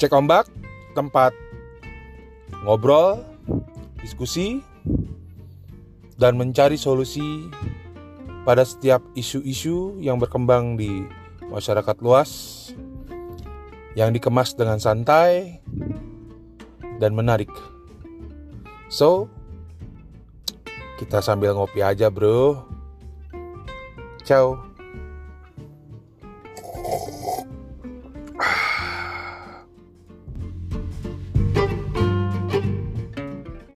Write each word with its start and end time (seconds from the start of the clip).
Cek 0.00 0.16
ombak, 0.16 0.48
tempat 0.96 1.36
ngobrol, 2.64 3.20
diskusi, 4.00 4.64
dan 6.16 6.40
mencari 6.40 6.80
solusi 6.80 7.52
pada 8.48 8.64
setiap 8.64 9.04
isu-isu 9.12 10.00
yang 10.00 10.16
berkembang 10.16 10.80
di 10.80 11.04
masyarakat 11.52 12.00
luas 12.00 12.72
yang 13.92 14.08
dikemas 14.16 14.56
dengan 14.56 14.80
santai 14.80 15.60
dan 16.96 17.12
menarik. 17.12 17.52
So, 18.88 19.28
kita 20.96 21.20
sambil 21.20 21.52
ngopi 21.52 21.84
aja, 21.84 22.08
bro. 22.08 22.64
Ciao. 24.24 24.64